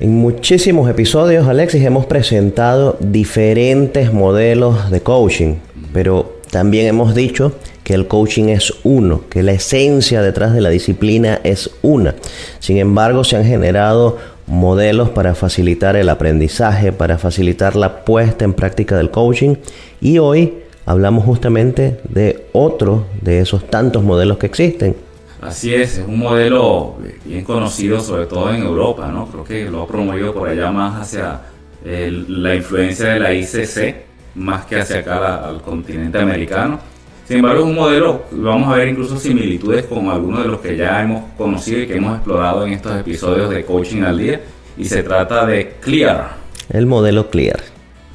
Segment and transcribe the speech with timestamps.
[0.00, 5.54] En muchísimos episodios, Alexis, hemos presentado diferentes modelos de coaching,
[5.92, 7.52] pero también hemos dicho
[7.84, 12.16] que el coaching es uno, que la esencia detrás de la disciplina es una.
[12.58, 14.18] Sin embargo, se han generado
[14.48, 19.54] modelos para facilitar el aprendizaje, para facilitar la puesta en práctica del coaching
[20.00, 20.54] y hoy
[20.86, 24.96] hablamos justamente de otro de esos tantos modelos que existen.
[25.44, 29.26] Así es, es un modelo bien conocido sobre todo en Europa, ¿no?
[29.26, 31.42] Creo que lo ha promovido por allá más hacia
[31.84, 33.94] la influencia de la ICC,
[34.36, 36.80] más que hacia acá al continente americano.
[37.28, 40.78] Sin embargo, es un modelo, vamos a ver incluso similitudes con algunos de los que
[40.78, 44.40] ya hemos conocido y que hemos explorado en estos episodios de Coaching al Día,
[44.78, 46.36] y se trata de CLEAR.
[46.70, 47.60] El modelo CLEAR.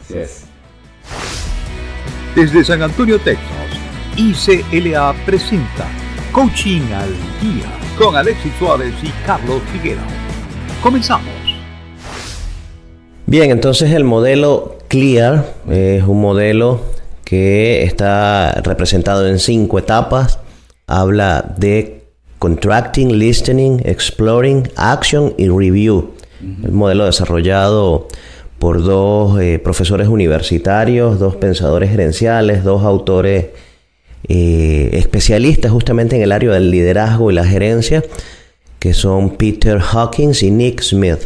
[0.04, 0.46] Así es.
[2.36, 3.46] Desde San Antonio, Texas,
[4.18, 5.88] ICLA presenta
[6.32, 7.10] Coaching al
[7.42, 7.66] Día
[7.98, 10.04] con Alexis Suárez y Carlos Figueroa.
[10.84, 11.34] Comenzamos.
[13.26, 16.82] Bien, entonces el modelo CLEAR es un modelo
[17.24, 20.40] que está representado en cinco etapas.
[20.88, 22.04] Habla de
[22.38, 26.12] contracting, listening, exploring, action y review.
[26.64, 28.08] El modelo desarrollado
[28.60, 33.48] por dos eh, profesores universitarios, dos pensadores gerenciales, dos autores
[34.28, 38.04] eh, especialistas justamente en el área del liderazgo y la gerencia,
[38.80, 41.20] que son Peter Hawkins y Nick Smith.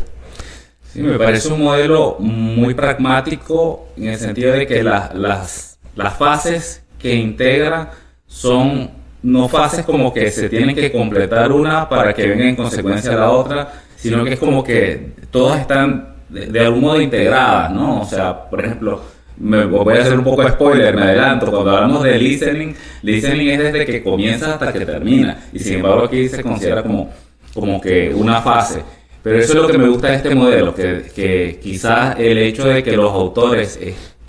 [0.94, 6.84] Sí, me parece un modelo muy pragmático en el sentido de que las las fases
[7.00, 7.92] que integra
[8.26, 8.90] son
[9.22, 13.32] no fases como que se tienen que completar una para que venga en consecuencia la
[13.32, 18.02] otra, sino que es como que todas están de, algún modo integradas, ¿no?
[18.02, 19.02] O sea, por ejemplo,
[19.38, 23.60] me voy a hacer un poco spoiler, me adelanto, cuando hablamos de listening, listening es
[23.60, 27.10] desde que comienza hasta que termina, y sin embargo aquí se considera como,
[27.54, 28.84] como que una fase.
[29.22, 32.68] Pero eso es lo que me gusta de este modelo, que, que quizás el hecho
[32.68, 33.80] de que los autores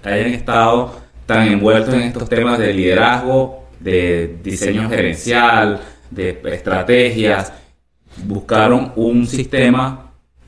[0.02, 0.94] hayan estado
[1.26, 5.80] tan envueltos en estos temas de liderazgo, de diseño gerencial,
[6.10, 7.52] de estrategias,
[8.24, 10.03] buscaron un sistema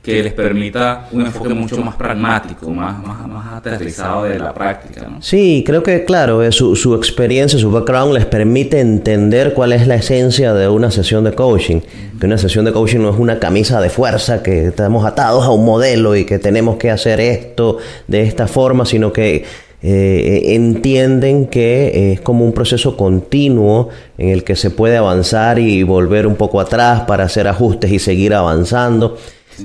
[0.07, 5.09] que les permita un enfoque mucho más pragmático, más, más, aterrizado de la práctica.
[5.09, 5.21] ¿no?
[5.21, 9.89] Sí, creo que claro, eh, su, su, experiencia, su background les permite entender cuál es
[9.89, 11.81] la esencia de una sesión de coaching.
[12.21, 15.51] Que una sesión de coaching no es una camisa de fuerza, que estamos atados a
[15.51, 19.45] un modelo y que tenemos que hacer esto de esta forma, sino que
[19.83, 23.89] eh, entienden que es como un proceso continuo
[24.19, 27.99] en el que se puede avanzar y volver un poco atrás para hacer ajustes y
[27.99, 29.19] seguir avanzando.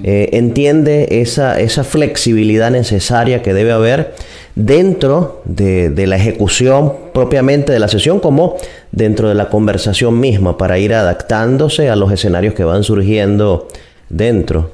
[0.03, 4.13] Eh, entiende esa, esa flexibilidad necesaria que debe haber
[4.55, 8.57] dentro de, de, la ejecución propiamente de la sesión como
[8.91, 13.67] dentro de la conversación misma para ir adaptándose a los escenarios que van surgiendo
[14.09, 14.71] dentro.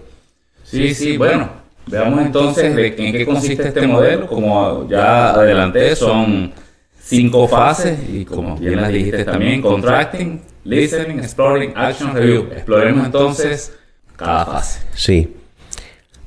[0.64, 1.50] Sí, sí, bueno,
[1.90, 4.28] Veamos entonces en qué consiste este modelo.
[4.28, 6.52] Como ya adelanté, son
[7.00, 12.50] cinco fases y como bien las dijiste también, contracting, listening, exploring, action, review.
[12.52, 13.74] Exploremos entonces
[14.18, 14.80] cada fase.
[14.94, 15.34] Sí.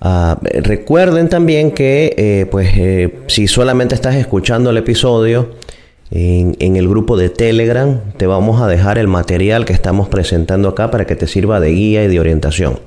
[0.01, 5.57] Ah, recuerden también que eh, pues eh, si solamente estás escuchando el episodio
[6.11, 10.71] en, en, el grupo de Telegram te vamos a dejar el material que estamos presentando
[10.71, 12.81] acá para que te sirva de guía y de orientación.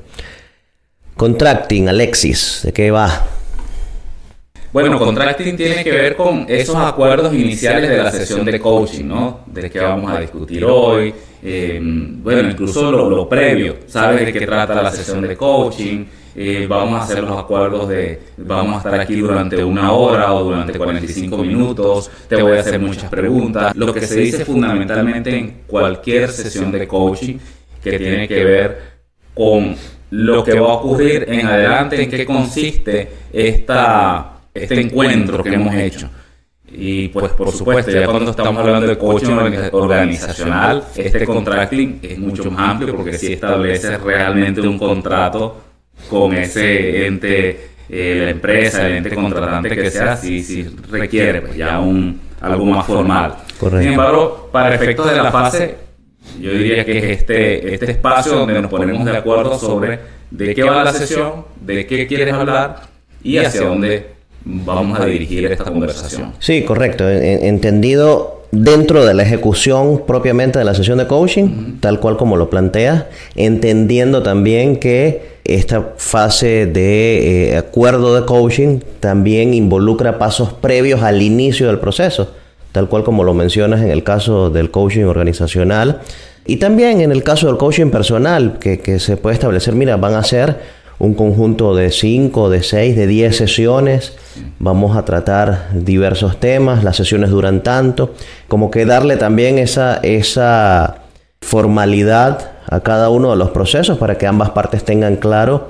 [1.16, 3.28] Contracting, Alexis, ¿de qué va?
[4.74, 9.42] Bueno, contracting tiene que ver con esos acuerdos iniciales de la sesión de coaching, ¿no?
[9.46, 11.14] De qué vamos a discutir hoy,
[11.46, 16.06] eh, bueno, incluso lo, previo, ¿sabes de qué trata la sesión de coaching?
[16.36, 20.46] Eh, vamos a hacer los acuerdos de, vamos a estar aquí durante una hora o
[20.46, 23.76] durante 45 minutos, te voy a hacer muchas preguntas.
[23.76, 27.38] Lo que se dice fundamentalmente en cualquier sesión de coaching
[27.84, 28.94] que tiene que ver
[29.34, 29.76] con
[30.12, 35.76] lo que va a ocurrir en adelante, en qué consiste esta, este encuentro que hemos
[35.76, 36.10] hecho.
[36.76, 39.38] Y pues por supuesto, ya cuando estamos hablando de coaching
[39.72, 45.62] organizacional, este contracting es mucho más amplio porque si establece realmente un contrato
[46.10, 51.56] con ese ente, eh, la empresa, el ente contratante que sea, si, si requiere pues
[51.56, 53.36] ya un, algo más formal.
[53.60, 55.84] Sin embargo, para efectos de la fase
[56.40, 60.00] yo diría que es este, este espacio donde nos ponemos de acuerdo sobre
[60.32, 62.82] de qué va la sesión, de qué quieres hablar
[63.24, 64.13] y hacia dónde
[64.46, 66.34] vamos a dirigir esta conversación.
[66.40, 67.10] Sí, correcto.
[67.10, 72.50] Entendido dentro de la ejecución propiamente de la sesión de coaching, tal cual como lo
[72.50, 73.06] planteas,
[73.36, 81.22] entendiendo también que esta fase de eh, acuerdo de coaching también involucra pasos previos al
[81.22, 82.34] inicio del proceso
[82.74, 86.02] tal cual como lo mencionas en el caso del coaching organizacional
[86.46, 90.24] y también en el caso del coaching personal, que, se puede establecer, mira, van a
[90.24, 94.14] ser un conjunto de 5, de 6, de 10 sesiones.
[94.60, 98.14] Vamos a tratar diversos temas, las sesiones duran tanto,
[98.48, 101.04] como que darle también esa, esa
[101.42, 105.70] formalidad a cada uno de los procesos para que ambas partes tengan claro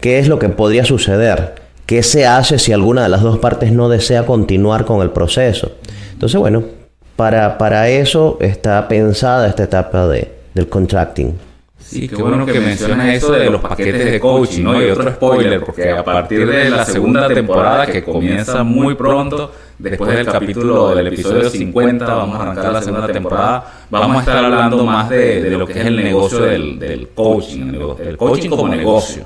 [0.00, 1.54] qué es lo que podría suceder,
[1.86, 5.72] qué se hace si alguna de las dos partes no desea continuar con el proceso.
[6.12, 6.64] Entonces, bueno,
[7.16, 11.38] para, para eso está pensada esta etapa de, del contracting.
[11.84, 14.82] Sí, qué bueno que mencionas eso de los paquetes de coaching, ¿no?
[14.82, 20.16] Y otro spoiler, porque a partir de la segunda temporada, que comienza muy pronto, después
[20.16, 24.84] del capítulo del episodio 50, vamos a arrancar la segunda temporada, vamos a estar hablando
[24.84, 29.24] más de, de lo que es el negocio del, del coaching, el coaching como negocio,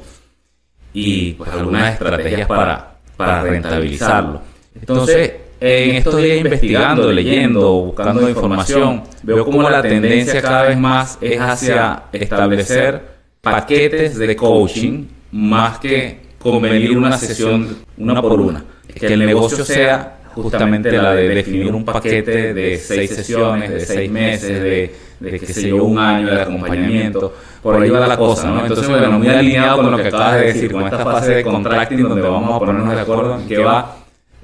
[0.92, 4.40] y pues algunas estrategias para, para rentabilizarlo.
[4.74, 11.18] Entonces, en estos días investigando, leyendo, buscando información, veo como la tendencia cada vez más
[11.20, 18.64] es hacia establecer paquetes de coaching más que convenir una sesión una por una.
[18.94, 24.10] Que el negocio sea justamente la de definir un paquete de seis sesiones, de seis
[24.10, 27.34] meses, de, de qué sé yo, un año de acompañamiento.
[27.62, 28.62] Por ahí va la cosa, ¿no?
[28.62, 32.02] Entonces, bueno, muy alineado con lo que acabas de decir, con esta fase de contracting
[32.02, 33.96] donde vamos a ponernos de acuerdo en qué va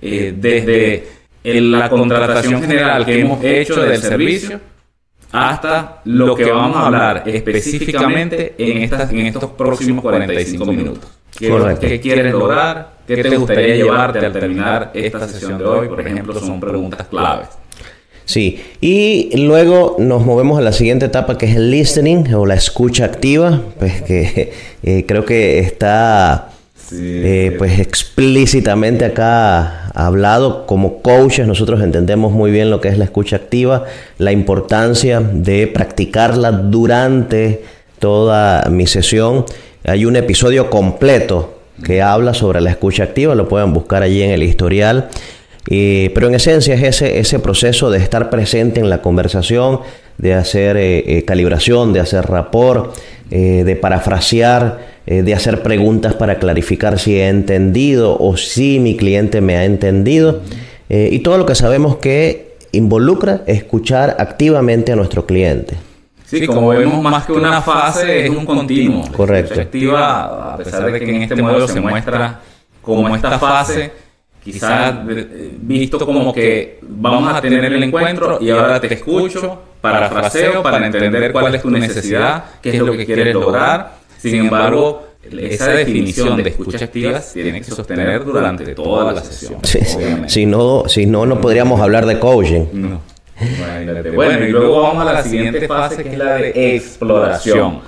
[0.07, 1.05] eh, desde
[1.43, 4.61] la contratación general que hemos hecho del servicio
[5.33, 11.11] hasta lo que vamos a hablar específicamente en, estas, en estos próximos 45 minutos.
[11.37, 12.99] ¿Qué, ¿Qué, quieres lograr?
[13.07, 15.89] ¿Qué te gustaría llevarte al terminar esta sesión de hoy?
[15.89, 17.49] Por ejemplo, son preguntas claves.
[18.27, 22.55] Sí, y luego nos movemos a la siguiente etapa que es el listening o la
[22.55, 24.53] escucha activa, pues que
[24.83, 26.54] eh, creo que está
[27.01, 33.05] eh, pues explícitamente acá hablado como coaches nosotros entendemos muy bien lo que es la
[33.05, 33.85] escucha activa
[34.19, 37.63] la importancia de practicarla durante
[37.99, 39.45] toda mi sesión.
[39.85, 44.31] Hay un episodio completo que habla sobre la escucha activa lo pueden buscar allí en
[44.31, 45.09] el historial.
[45.71, 49.81] Eh, pero en esencia es ese, ese proceso de estar presente en la conversación
[50.19, 52.95] de hacer eh, calibración de hacer rapport
[53.31, 59.43] de parafrasear eh, de hacer preguntas para clarificar si he entendido o si mi cliente
[59.43, 60.41] me ha entendido.
[60.89, 65.77] Eh, y todo lo que sabemos que involucra escuchar activamente a nuestro cliente.
[66.25, 69.05] Sí, como vemos más que una fase, es un continuo.
[69.15, 69.53] Correcto.
[69.53, 72.41] Efectiva, a pesar de que en este modelo se muestra
[72.81, 73.93] como esta fase,
[74.43, 80.63] quizás eh, visto como que vamos a tener el encuentro y ahora te escucho, parafraseo
[80.63, 85.71] para entender cuál es tu necesidad, qué es lo que quieres lograr sin embargo, esa
[85.73, 89.61] definición de escucha activa tiene que sostener durante toda la sesión.
[90.29, 92.65] Si no, si no, no podríamos hablar de coaching.
[94.15, 97.81] Bueno, y luego vamos a la siguiente fase que es la de exploración.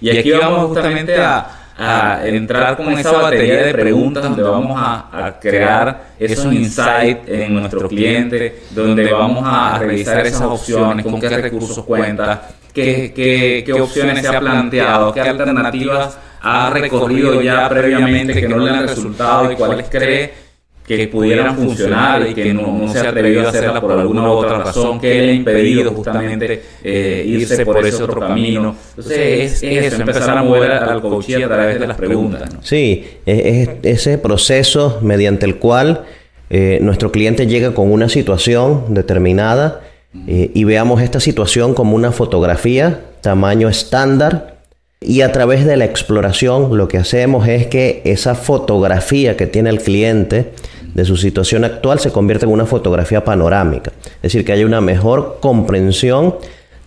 [0.00, 6.06] Y aquí vamos justamente a, entrar con esa batería de preguntas donde vamos a, crear
[6.18, 12.48] esos insights en nuestro cliente, donde vamos a revisar esas opciones, con qué recursos cuenta,
[12.76, 18.70] qué, qué, opciones se ha planteado, qué alternativas ha recorrido ya previamente que no le
[18.70, 20.46] han resultado y cuáles cree
[20.86, 24.58] que pudieran funcionar y que no, se ha atrevido a hacerla por alguna u otra
[24.58, 28.76] razón, que le ha impedido justamente eh, irse por ese otro camino.
[28.90, 32.48] Entonces es, eso, empezar a mover al coach a través de las preguntas.
[32.62, 36.04] Sí, es, ese proceso mediante el cual
[36.50, 39.80] eh, nuestro cliente llega con una situación determinada
[40.26, 44.56] eh, y veamos esta situación como una fotografía tamaño estándar
[45.00, 49.70] y a través de la exploración lo que hacemos es que esa fotografía que tiene
[49.70, 50.52] el cliente
[50.94, 54.80] de su situación actual se convierte en una fotografía panorámica, es decir, que haya una
[54.80, 56.36] mejor comprensión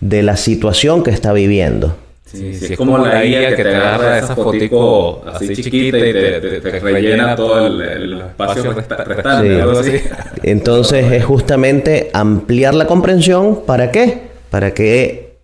[0.00, 1.96] de la situación que está viviendo.
[2.32, 7.34] Sí, es como la guía que te agarra esa fotico así chiquita y te, rellena
[7.34, 10.02] todo el, espacio restante.
[10.44, 13.62] Entonces es justamente ampliar la comprensión.
[13.66, 14.30] ¿Para qué?
[14.50, 15.38] Para que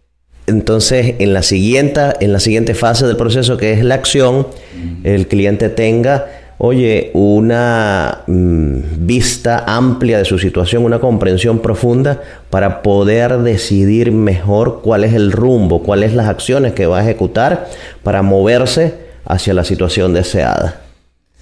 [0.46, 4.46] entonces en la siguiente, en la siguiente fase del proceso, que es la acción,
[5.02, 6.26] el cliente tenga
[6.58, 14.80] oye, una mm, vista amplia de su situación, una comprensión profunda para poder decidir mejor
[14.82, 17.68] cuál es el rumbo, cuáles las acciones que va a ejecutar
[18.02, 18.94] para moverse
[19.24, 20.82] hacia la situación deseada.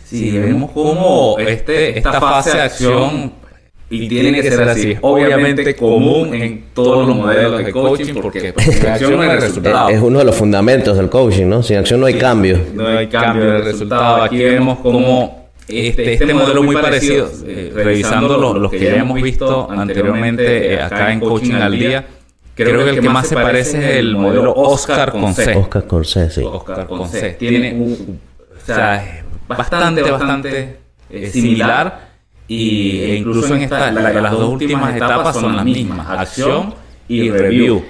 [0.05, 3.44] Sí, vemos cómo este, esta fase de acción
[3.91, 4.97] y tiene que ser así.
[5.01, 9.89] Obviamente común en todos los modelos de coaching porque sin acción no hay resultado.
[9.89, 11.63] Es uno de los fundamentos del coaching, ¿no?
[11.63, 12.59] Sin acción no hay cambio.
[12.75, 14.23] No hay cambio de resultado.
[14.23, 19.21] Aquí vemos como este, este modelo muy parecido, eh, revisando los, los, que ya hemos
[19.23, 22.07] visto anteriormente eh, acá en Coaching al Día,
[22.55, 25.57] creo que el que más se parece es el modelo Oscar con C.
[25.57, 26.43] Oscar con C, sí.
[26.43, 27.31] Oscar con C.
[27.39, 28.21] Tiene un
[28.63, 30.77] O sea, bastante, bastante
[31.09, 32.14] eh, similar.
[32.47, 36.75] Y e incluso en esta, las dos últimas etapas son las mismas, acción
[37.09, 37.83] y review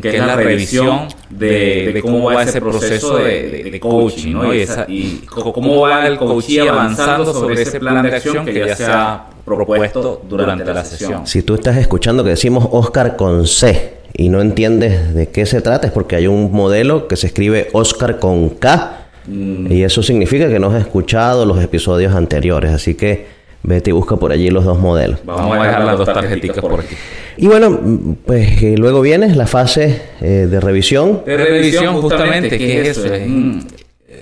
[0.00, 4.54] que, es, la revisión de, cómo va ese proceso de, coaching, ¿no?
[4.54, 9.26] Y, cómo va el coaching avanzando sobre ese plan de acción que ya se ha
[9.44, 11.26] propuesto durante la sesión.
[11.26, 15.60] Si tú estás escuchando que decimos Oscar con C y no entiendes de qué se
[15.60, 19.72] trata, es porque hay un modelo que se escribe Oscar con K mm.
[19.72, 24.16] y eso significa que no has escuchado los episodios anteriores, así que Vete y busca
[24.16, 25.20] por allí los dos modelos.
[25.24, 26.94] Vamos a dejar las dos tarjetitas por aquí.
[27.36, 27.78] Y bueno,
[28.24, 31.22] pues eh, luego viene la fase eh, de revisión.
[31.24, 33.08] De revisión, justamente, ¿qué es eso?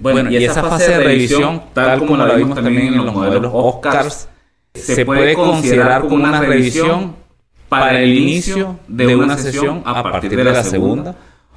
[0.00, 4.28] bueno, y esa fase de revisión, tal como la vimos también en los modelos Oscars,
[4.74, 7.14] se puede considerar como una revisión
[7.68, 11.16] para el inicio de una sesión a partir de la segunda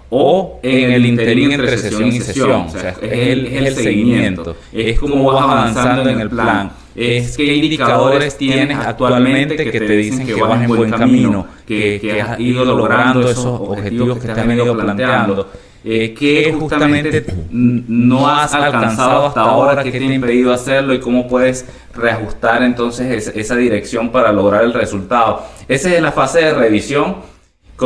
[0.09, 2.67] o en el interín entre sesión y sesión.
[2.67, 4.55] O sea, es el, es el seguimiento.
[4.71, 10.27] Es como vas avanzando en el plan es qué indicadores tienes actualmente que te dicen
[10.27, 14.77] que vas en buen camino, que, has ido logrando esos objetivos que te han ido
[14.77, 15.50] planteando.
[15.82, 19.82] Eh, ¿Qué justamente no has alcanzado hasta ahora?
[19.82, 20.94] ¿Qué te ha impedido hacerlo?
[20.94, 21.65] ¿Y cómo puedes
[21.96, 25.46] reajustar entonces esa dirección para lograr el resultado?
[25.70, 27.18] Esa es la fase de revisión.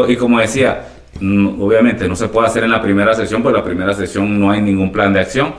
[0.07, 0.87] Y como decía,
[1.19, 4.49] obviamente no se puede hacer en la primera sesión, porque en la primera sesión no
[4.49, 5.53] hay ningún plan de acción.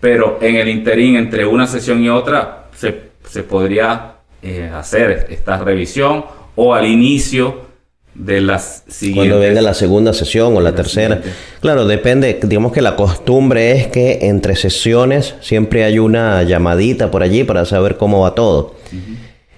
[0.00, 6.24] Pero en el interín entre una sesión y otra se, podría eh, hacer esta revisión
[6.56, 7.70] o al inicio
[8.14, 9.32] de las siguientes.
[9.32, 11.20] Cuando venga la segunda sesión o la, tercera.
[11.60, 12.38] Claro, depende.
[12.42, 17.64] Digamos que la costumbre es que entre sesiones siempre hay una llamadita por allí para
[17.64, 18.74] saber cómo va todo.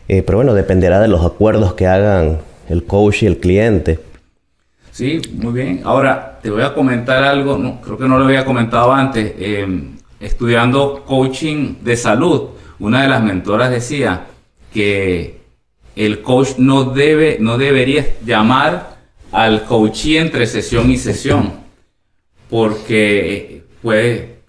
[0.09, 2.39] Eh, pero bueno, dependerá de los acuerdos que hagan
[2.69, 3.99] el coach y el cliente.
[4.91, 5.81] Sí, muy bien.
[5.85, 9.33] Ahora te voy a comentar algo, no, creo que no lo había comentado antes.
[9.39, 9.67] Eh,
[10.21, 14.27] estudiando coaching de salud, una de las mentoras decía
[14.73, 15.43] que
[15.97, 18.97] el coach no debe, no debería llamar
[19.31, 21.53] al coachee entre sesión y sesión,
[22.49, 24.41] porque puede,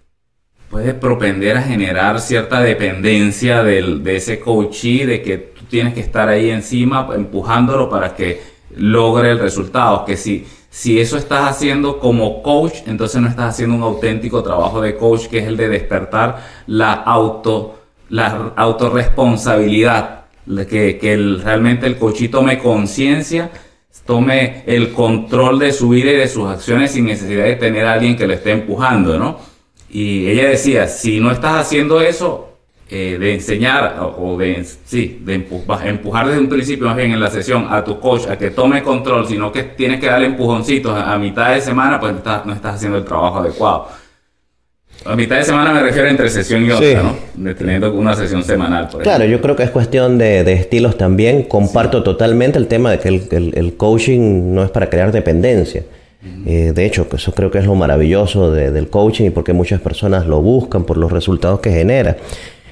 [0.70, 6.30] puede propender a generar cierta dependencia de ese coachee, de que tú tienes que estar
[6.30, 8.42] ahí encima empujándolo para que
[8.76, 13.76] logre el resultado, que si, si eso estás haciendo como coach, entonces no estás haciendo
[13.76, 20.26] un auténtico trabajo de coach, que es el de despertar la auto la autorresponsabilidad,
[20.70, 23.50] que, que realmente el coach tome conciencia,
[24.06, 27.94] tome el control de su vida y de sus acciones sin necesidad de tener a
[27.94, 29.40] alguien que lo esté empujando, ¿no?
[29.90, 32.54] Y ella decía, si no estás haciendo eso,
[32.90, 37.30] eh, de enseñar o de, sí, de empujar desde un principio más bien en la
[37.32, 41.18] sesión a tu coach a que tome control, sino que tienes que darle empujoncitos a,
[41.18, 42.14] mitad de semana, pues
[42.46, 43.88] no estás haciendo el trabajo adecuado.
[45.06, 47.56] A mitad de semana me refiero entre sesión y otra, ¿no?
[47.56, 48.88] Teniendo una sesión semanal.
[48.88, 51.44] Por claro, yo creo que es cuestión de, estilos también.
[51.44, 55.84] Comparto totalmente el tema de que el, coaching no es para crear dependencia.
[56.46, 60.26] Eh, de hecho, eso creo que es lo maravilloso del coaching y porque muchas personas
[60.26, 62.16] lo buscan por los resultados que genera.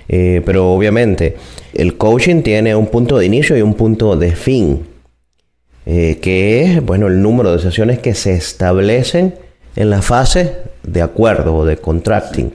[0.08, 1.36] Eh, pero obviamente,
[1.74, 4.86] el coaching tiene un punto de inicio y un punto de fin,
[5.86, 9.36] eh, que es, bueno, el número de sesiones que se establecen
[9.76, 12.54] en la fase de acuerdo o de contracting.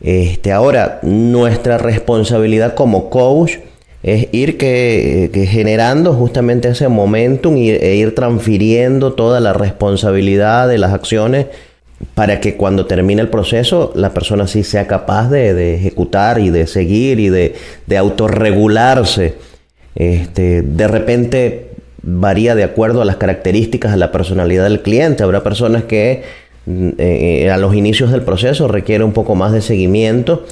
[0.00, 3.56] Este, ahora, nuestra responsabilidad como coach
[4.02, 10.92] es ir que, generando justamente ese momentum e ir transfiriendo toda la responsabilidad de las
[10.92, 11.46] acciones
[12.14, 16.66] para que cuando termine el proceso la persona sí sea capaz de, ejecutar y de
[16.66, 17.54] seguir y de,
[17.86, 19.36] de autorregularse.
[19.94, 21.70] Este, de repente
[22.02, 25.22] varía de acuerdo a las características de la personalidad del cliente.
[25.22, 26.22] Habrá personas que
[26.66, 30.46] eh, a los inicios del proceso requiere un poco más de seguimiento,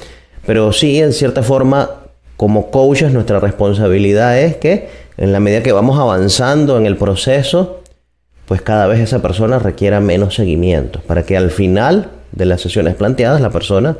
[0.45, 1.89] pero sí, en cierta forma,
[2.37, 7.81] como coaches, nuestra responsabilidad es que en la medida que vamos avanzando en el proceso,
[8.47, 12.95] pues cada vez esa persona requiera menos seguimiento, para que al final de las sesiones
[12.95, 13.97] planteadas la persona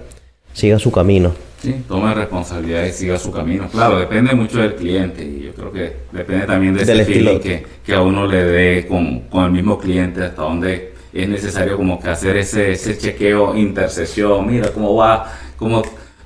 [0.54, 1.34] siga su camino.
[1.62, 3.70] Sí, tome responsabilidad y siga su camino.
[3.72, 7.66] Claro, depende mucho del cliente y yo creo que depende también de ese feeling que,
[7.86, 12.00] que, a uno le dé con, con, el mismo cliente hasta donde es necesario como
[12.00, 15.84] que hacer ese, ese chequeo, intercesión, mira cómo va, cómo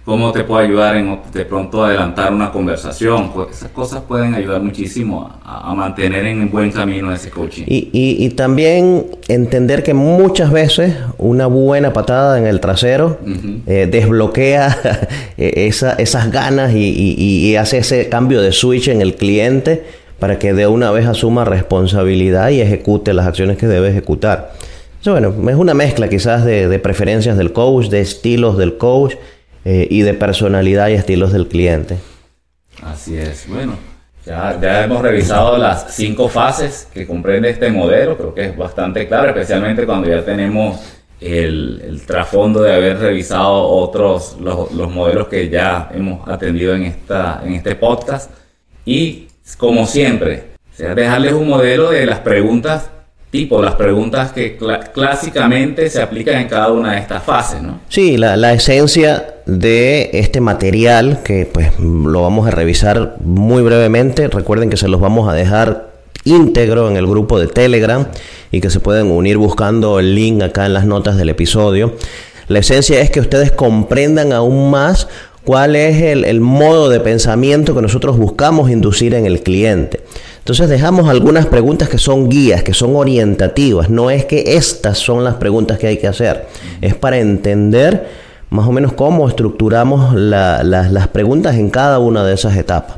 [0.08, 3.30] cómo te puede ayudar en de pronto adelantar una conversación.
[3.34, 7.66] Pues esas cosas pueden ayudar muchísimo a, mantener en buen camino ese coaching.
[7.68, 13.20] Y, y, también entender que muchas veces una buena patada en el trasero
[13.68, 19.84] eh, desbloquea esa, esas ganas y, y, hace ese cambio de switch en el cliente
[20.20, 24.54] para que de una vez asuma responsabilidad y ejecute las acciones que debe ejecutar.
[25.06, 29.16] Bueno, es una mezcla quizás de, preferencias del coach, de estilos del coach
[29.66, 31.98] eh, y de personalidad y estilos del cliente.
[32.84, 33.48] Así es.
[33.48, 33.74] Bueno,
[34.26, 38.18] ya, ya, hemos revisado las cinco fases que comprende este modelo.
[38.18, 40.80] Creo que es bastante claro, especialmente cuando ya tenemos
[41.20, 46.84] el, el trasfondo de haber revisado otros, los, los, modelos que ya hemos atendido en,
[46.84, 48.32] esta, en este podcast.
[48.86, 49.28] Y
[49.58, 52.92] como siempre, sea, dejarles un modelo de las preguntas
[53.32, 54.58] tipo, las preguntas que
[54.94, 57.82] clásicamente se aplican en cada una de estas fases, ¿no?
[57.90, 64.28] Sí, la, la, esencia de este material, que pues lo vamos a revisar muy brevemente,
[64.30, 65.92] recuerden que se los vamos a dejar
[66.24, 68.08] íntegro en el grupo de Telegram
[68.52, 71.96] y que se pueden unir buscando el link acá en las notas del episodio.
[72.48, 75.08] La esencia es que ustedes comprendan aún más
[75.44, 80.02] cuál es el, el modo de pensamiento que nosotros buscamos inducir en el cliente.
[80.48, 83.90] Entonces dejamos algunas preguntas que son guías, que son orientativas.
[83.90, 86.48] No es que estas son las preguntas que hay que hacer.
[86.80, 88.08] Es para entender
[88.50, 92.96] más o menos cómo estructuramos las preguntas en cada una de esas etapas.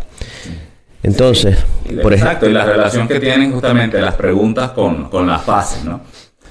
[1.02, 1.58] Entonces,
[2.04, 6.02] por Exacto, y la relación que tienen justamente las preguntas con, con las fases, ¿no?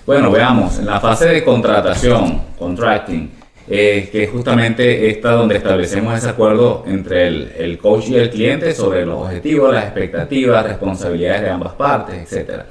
[0.05, 3.38] Bueno, veamos, en la fase de contratación, contracting,
[3.71, 8.31] eh, que es justamente esta donde establecemos ese acuerdo entre el, el, coach y el
[8.31, 12.63] cliente sobre los objetivos, las expectativas, responsabilidades de ambas partes, etc.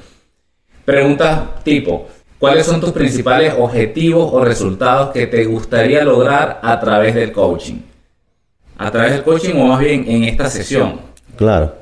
[0.84, 2.08] Preguntas tipo,
[2.40, 7.82] ¿cuáles son tus principales objetivos o resultados que te gustaría lograr a través del coaching?
[8.78, 11.00] A través del coaching o más bien en esta sesión.
[11.36, 11.76] Claro.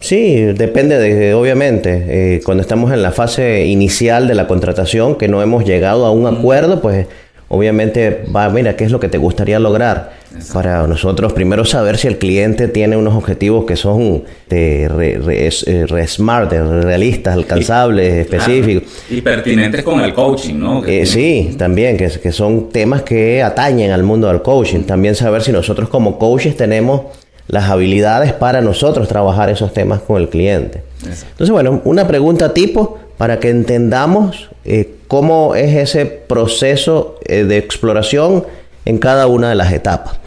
[0.00, 5.28] Sí, depende de, obviamente, eh, cuando estamos en la fase inicial de la contratación, que
[5.28, 7.08] no hemos llegado a un acuerdo, pues
[7.48, 10.18] obviamente va, mira, ¿qué es lo que te gustaría lograr?
[10.52, 16.52] Para nosotros primero saber si el cliente tiene unos objetivos que son de re, smart,
[16.52, 18.84] realistas, alcanzables, específicos.
[19.10, 20.84] Y pertinentes con el coaching, ¿no?
[20.84, 24.82] Eh, sí, también, que, que son temas que atañen al mundo del coaching.
[24.82, 27.02] También saber si nosotros como coaches tenemos
[27.48, 30.82] las habilidades para nosotros trabajar esos temas con el cliente.
[31.02, 37.58] Entonces, bueno, una pregunta tipo para que entendamos eh, cómo es ese proceso eh, de
[37.58, 38.46] exploración
[38.86, 40.18] en cada una de las etapas.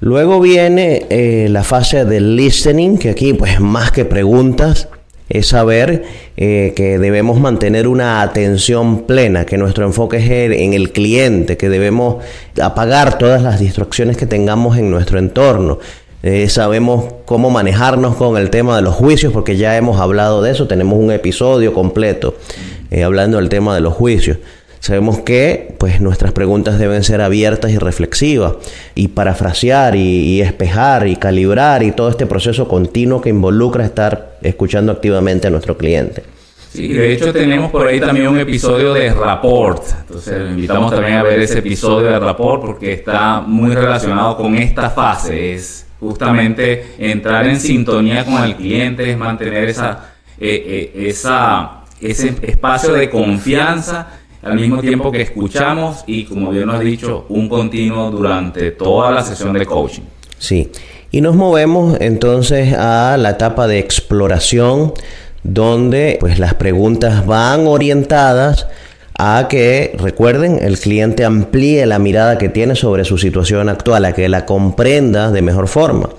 [0.00, 4.88] Luego viene eh, la fase del listening, que aquí pues más que preguntas
[5.26, 6.04] es saber
[6.36, 10.28] que debemos mantener una atención plena, que nuestro enfoque es
[10.60, 12.22] en el cliente, que debemos
[12.60, 15.78] apagar todas las distracciones que tengamos en nuestro entorno,
[16.26, 20.52] eh, sabemos cómo manejarnos con el tema de los juicios, porque ya hemos hablado de
[20.52, 22.34] eso, tenemos un episodio completo
[22.90, 24.38] eh, hablando del tema de los juicios.
[24.80, 28.54] Sabemos que pues, nuestras preguntas deben ser abiertas y reflexivas,
[28.94, 34.92] y parafrasear y, espejar y calibrar y todo este proceso continuo que involucra estar escuchando
[34.92, 36.22] activamente a nuestro cliente.
[36.70, 39.82] Sí, de hecho tenemos por ahí también un episodio de Rapport.
[40.00, 44.88] Entonces invitamos también a ver ese episodio de Rapport porque está muy relacionado con esta
[44.88, 45.84] fase.
[46.08, 49.74] Justamente entrar en sintonía con el cliente, es mantener eh,
[50.38, 54.08] eh, esa, ese espacio de confianza
[54.42, 59.10] al mismo tiempo que escuchamos y, como bien nos has dicho, un continuo durante toda
[59.10, 60.02] la sesión de coaching.
[60.38, 60.70] Sí,
[61.10, 64.92] y nos movemos entonces a la etapa de exploración
[65.42, 68.66] donde pues las preguntas van orientadas
[69.18, 74.12] a que, recuerden, el cliente amplíe la mirada que tiene sobre su situación actual, a
[74.12, 76.10] que la comprenda de mejor forma.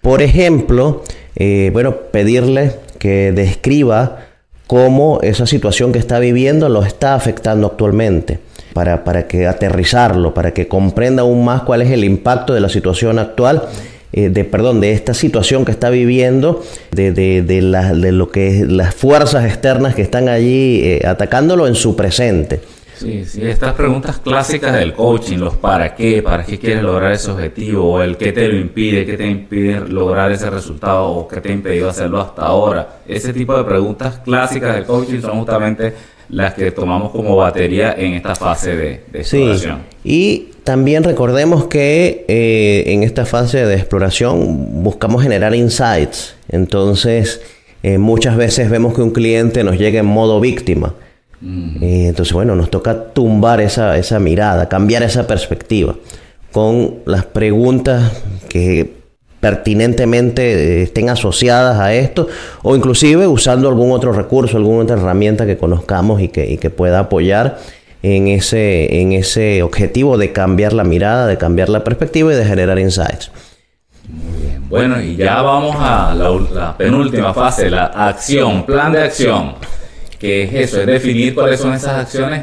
[0.00, 1.04] Por ejemplo,
[1.36, 4.18] eh, bueno, pedirle que describa
[4.66, 8.38] cómo esa situación que está viviendo lo está afectando actualmente,
[8.72, 12.68] para, para que aterrizarlo, para que comprenda aún más cuál es el impacto de la
[12.68, 13.68] situación actual
[14.12, 18.64] eh, de perdón, de esta situación que está viviendo, de, de, de, de lo que
[18.68, 22.60] las fuerzas externas que están allí eh, atacándolo en su presente.
[22.96, 27.30] Sí, sí, estas preguntas clásicas del coaching, los para qué, para qué quieres lograr ese
[27.30, 31.40] objetivo, o el qué te lo impide, qué te impide lograr ese resultado, o qué
[31.40, 33.00] te ha impedido hacerlo hasta ahora.
[33.08, 35.94] Ese tipo de preguntas clásicas del coaching son justamente
[36.30, 39.80] las que tomamos como batería en esta fase de, de exploración.
[40.04, 46.36] Y también recordemos que eh, en esta fase de exploración buscamos generar insights.
[46.48, 47.40] Entonces,
[47.82, 50.94] eh, muchas veces vemos que un cliente nos llega en modo víctima.
[51.40, 51.82] Mm.
[51.82, 55.96] Eh, entonces, bueno, nos toca tumbar esa, esa mirada, cambiar esa perspectiva
[56.52, 58.99] con las preguntas que
[59.40, 62.28] pertinentemente estén asociadas a esto
[62.62, 67.00] o inclusive usando algún otro recurso, alguna otra herramienta que conozcamos y que, que pueda
[67.00, 67.58] apoyar
[68.02, 72.44] en ese, en ese objetivo de cambiar la mirada, de cambiar la perspectiva y de
[72.44, 73.30] generar insights.
[74.08, 74.68] Muy bien.
[74.68, 79.54] Bueno, y ya vamos a la, penúltima fase, la acción, plan de acción.
[80.18, 82.42] que es eso, es definir cuáles son esas acciones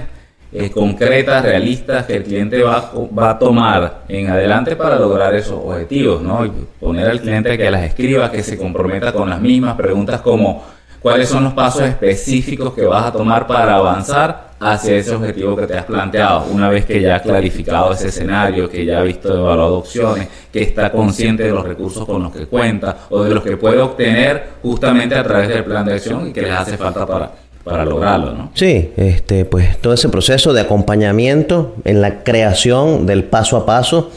[0.51, 5.59] eh, concretas, realistas que el cliente va, va a tomar en adelante para lograr esos
[5.63, 6.45] objetivos, ¿no?
[6.45, 10.63] Y poner al cliente que las escriba, que se comprometa con las mismas preguntas como
[11.01, 15.67] cuáles son los pasos específicos que vas a tomar para avanzar hacia ese objetivo que
[15.67, 16.45] te has planteado.
[16.51, 20.63] Una vez que ya has clarificado ese escenario, que ya ha visto evaluado opciones, que
[20.63, 24.49] está consciente de los recursos con los que cuenta o de los que puede obtener
[24.61, 27.31] justamente a través del plan de acción y que les hace falta para
[27.67, 28.51] para lograrlo, ¿no?
[28.53, 34.11] Sí, este, pues todo ese proceso de acompañamiento en la creación del paso a paso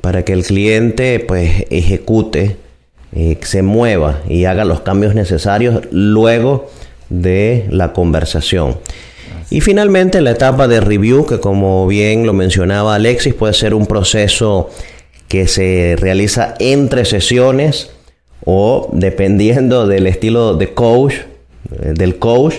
[0.00, 2.56] para que el cliente pues ejecute,
[3.12, 6.70] eh, se mueva y haga los cambios necesarios luego
[7.08, 8.76] de la conversación.
[9.50, 13.86] Y finalmente la etapa de review, que como bien lo mencionaba Alexis, puede ser un
[13.86, 14.70] proceso
[15.26, 17.90] que se realiza entre sesiones
[18.44, 22.54] o dependiendo del estilo de coach, eh, del coach,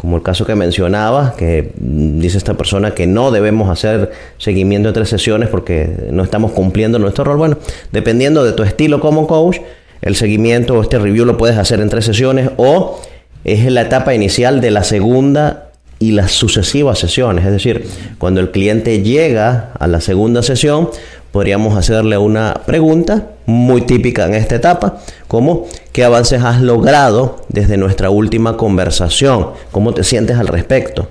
[0.00, 5.04] como el caso que mencionaba, que dice esta persona que no debemos hacer seguimiento entre
[5.04, 7.36] sesiones porque no estamos cumpliendo nuestro rol.
[7.36, 7.58] Bueno,
[7.92, 9.58] dependiendo de tu estilo como coach,
[10.00, 12.98] el seguimiento o este review lo puedes hacer en tres sesiones o
[13.44, 15.66] es la etapa inicial de la segunda
[15.98, 17.44] y las sucesivas sesiones.
[17.44, 17.86] Es decir,
[18.16, 20.88] cuando el cliente llega a la segunda sesión,
[21.32, 27.76] podríamos hacerle una pregunta muy típica en esta etapa, como ¿qué avances has logrado desde
[27.76, 29.50] nuestra última conversación?
[29.72, 31.08] ¿Cómo te sientes al respecto?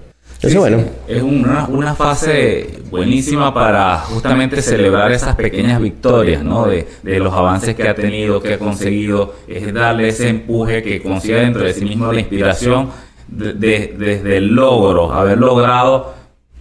[0.55, 0.84] bueno.
[1.08, 6.65] Es una, una, fase buenísima para justamente celebrar esas pequeñas victorias, ¿no?
[6.65, 11.01] De, de, los avances que ha tenido, que ha conseguido, es darle ese empuje que
[11.01, 12.89] consiga dentro de sí mismo la inspiración
[13.27, 16.18] desde el logro, haber logrado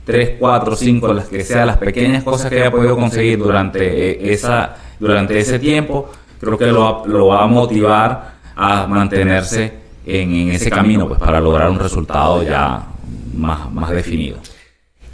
[0.09, 4.33] 3, 4, 5, las que sean las pequeñas cosas que haya podido conseguir durante, eh,
[4.33, 9.71] esa, durante ese tiempo, creo que lo, lo va a motivar a mantenerse
[10.07, 12.87] en, ese camino pues, para lograr un resultado ya
[13.35, 14.39] más, más definido.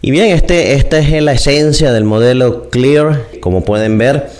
[0.00, 3.24] Y bien, este, esta es la esencia del modelo Clear.
[3.40, 4.30] Como pueden ver,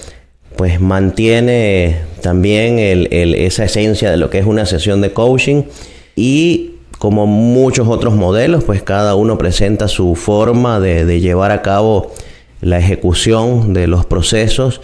[0.55, 5.64] pues mantiene también el, el, esa esencia de lo que es una sesión de coaching
[6.14, 12.13] y como muchos otros modelos, pues cada uno presenta su forma de, llevar a cabo
[12.61, 14.81] la ejecución de los procesos.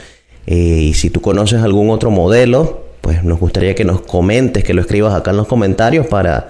[0.46, 4.74] Eh, y si tú conoces algún otro modelo, pues nos gustaría que nos comentes, que
[4.74, 6.48] lo escribas acá en los comentarios para,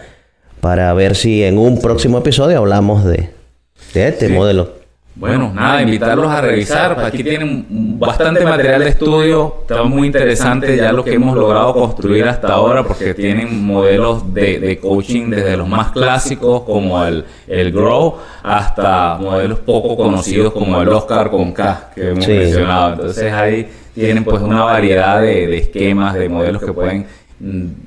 [0.60, 3.30] para ver si en un próximo episodio hablamos de,
[3.94, 4.79] este modelo.
[5.14, 6.98] Bueno, nada, invitarlos a revisar.
[7.04, 7.66] Aquí tienen
[7.98, 9.56] bastante material de estudio.
[9.62, 14.78] Está muy interesante ya lo que hemos logrado construir hasta ahora porque tienen modelos de,
[14.80, 20.88] coaching desde los más clásicos como el, el Grow hasta modelos poco conocidos como el
[20.88, 22.92] Oscar con K que hemos mencionado.
[22.94, 27.06] Entonces ahí tienen pues una variedad de esquemas, de modelos que pueden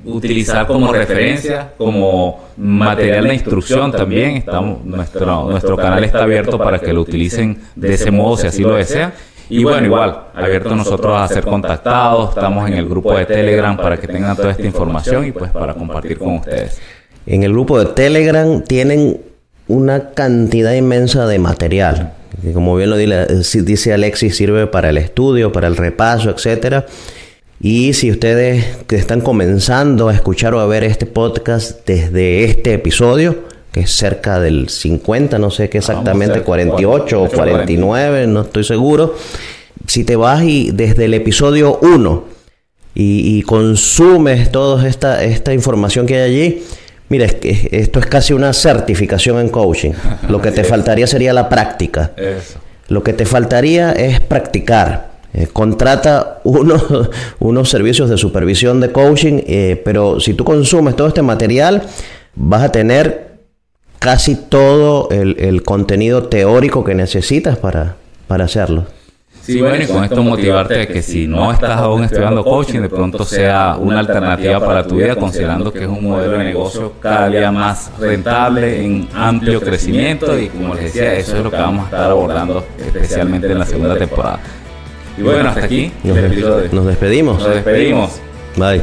[0.04, 4.36] utilizar como referencia, como material de instrucción también.
[4.36, 8.62] Estamos, nuestro, nuestro canal está abierto para que lo utilicen de ese modo si así
[8.62, 9.12] lo desean.
[9.48, 13.98] Y bueno, igual, abierto nosotros a ser contactados, estamos en el grupo de Telegram para
[13.98, 16.80] que tengan toda esta información y pues para compartir con ustedes.
[17.26, 19.20] En el grupo de Telegram tienen
[19.68, 25.52] una cantidad inmensa de material, que como bien lo dice Alexis, sirve para el estudio,
[25.52, 26.86] para el repaso, etcétera
[27.64, 32.74] y si ustedes que están comenzando a escuchar o a ver este podcast desde este
[32.74, 38.64] episodio, que es cerca del 50, no sé qué exactamente, 48 o 49, no estoy
[38.64, 39.16] seguro.
[39.86, 42.24] Si te vas y desde el episodio 1
[42.96, 46.62] y, consumes toda esta, esta información que hay allí,
[47.08, 49.92] mira, es que esto es casi una certificación en coaching.
[50.28, 52.12] Lo que te faltaría sería la práctica.
[52.88, 55.13] Lo que te faltaría es practicar.
[55.36, 61.22] Eh, contrata unos, servicios de supervisión de coaching, eh, pero si tú consumes todo este
[61.22, 61.82] material,
[62.36, 63.34] vas a tener
[63.98, 67.96] casi todo el, contenido teórico que necesitas para,
[68.28, 68.86] para hacerlo.
[69.42, 72.88] Sí, bueno, y con esto motivarte a que si no estás aún estudiando coaching, de
[72.88, 77.28] pronto sea una alternativa para tu vida, considerando que es un modelo de negocio cada
[77.28, 81.82] día más rentable, en amplio crecimiento, y como les decía, eso es lo que vamos
[81.82, 84.40] a estar abordando especialmente en la segunda temporada.
[85.16, 87.42] Y bueno, hasta aquí nos, nos despedimos.
[87.42, 88.20] Nos despedimos.
[88.56, 88.82] Bye.